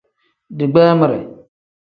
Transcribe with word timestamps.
Digbeemire. 0.57 1.19